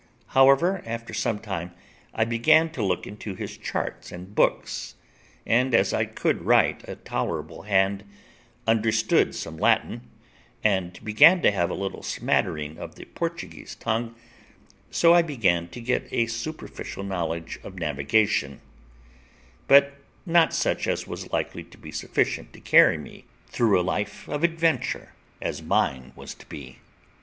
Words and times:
However, 0.29 0.81
after 0.83 1.13
some 1.13 1.37
time, 1.37 1.73
I 2.11 2.25
began 2.25 2.71
to 2.71 2.83
look 2.83 3.05
into 3.05 3.35
his 3.35 3.55
charts 3.55 4.11
and 4.11 4.33
books; 4.33 4.95
and, 5.45 5.75
as 5.75 5.93
I 5.93 6.05
could 6.05 6.41
write 6.41 6.83
a 6.89 6.95
tolerable 6.95 7.61
hand, 7.61 8.03
understood 8.65 9.35
some 9.35 9.57
Latin, 9.57 10.09
and 10.63 10.99
began 11.05 11.43
to 11.43 11.51
have 11.51 11.69
a 11.69 11.75
little 11.75 12.01
smattering 12.01 12.79
of 12.79 12.95
the 12.95 13.05
Portuguese 13.05 13.75
tongue, 13.75 14.15
so 14.89 15.13
I 15.13 15.21
began 15.21 15.67
to 15.67 15.79
get 15.79 16.11
a 16.11 16.25
superficial 16.25 17.03
knowledge 17.03 17.59
of 17.61 17.77
navigation, 17.77 18.59
but 19.67 19.93
not 20.25 20.51
such 20.51 20.87
as 20.87 21.05
was 21.05 21.31
likely 21.31 21.63
to 21.65 21.77
be 21.77 21.91
sufficient 21.91 22.53
to 22.53 22.59
carry 22.59 22.97
me 22.97 23.25
through 23.49 23.79
a 23.79 23.83
life 23.85 24.27
of 24.27 24.43
adventure, 24.43 25.13
as 25.43 25.61
mine 25.61 26.11
was 26.15 26.33
to 26.33 26.47
be. 26.47 26.79